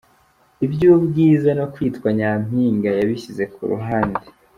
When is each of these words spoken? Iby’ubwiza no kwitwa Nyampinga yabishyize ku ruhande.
Iby’ubwiza 0.65 1.49
no 1.59 1.65
kwitwa 1.73 2.07
Nyampinga 2.17 2.89
yabishyize 2.99 3.43
ku 3.53 3.61
ruhande. 3.71 4.23